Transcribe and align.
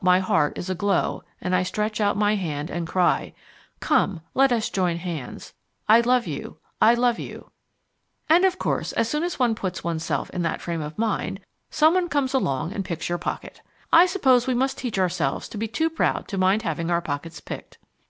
My 0.00 0.18
heart 0.18 0.56
is 0.56 0.70
aglow, 0.70 1.24
and 1.42 1.54
I 1.54 1.62
stretch 1.62 2.00
out 2.00 2.16
my 2.16 2.36
hand 2.36 2.70
and 2.70 2.86
cry, 2.86 3.34
"Come, 3.80 4.22
let 4.32 4.50
us 4.50 4.70
join 4.70 4.96
hands! 4.96 5.52
I 5.86 6.00
love 6.00 6.26
you, 6.26 6.56
I 6.80 6.94
love 6.94 7.18
you!" 7.18 7.50
And 8.26 8.46
of 8.46 8.58
course, 8.58 8.92
as 8.92 9.10
soon 9.10 9.22
as 9.24 9.38
one 9.38 9.54
puts 9.54 9.84
one's 9.84 10.02
self 10.02 10.30
in 10.30 10.40
that 10.40 10.62
frame 10.62 10.80
of 10.80 10.96
mind 10.96 11.40
someone 11.68 12.08
comes 12.08 12.32
along 12.32 12.72
and 12.72 12.82
picks 12.82 13.10
your 13.10 13.18
pocket.... 13.18 13.60
I 13.92 14.06
suppose 14.06 14.46
we 14.46 14.54
must 14.54 14.78
teach 14.78 14.98
ourselves 14.98 15.50
to 15.50 15.58
be 15.58 15.68
too 15.68 15.90
proud 15.90 16.28
to 16.28 16.38
mind 16.38 16.62
having 16.62 16.90
our 16.90 17.02
pockets 17.02 17.42
picked! 17.42 17.76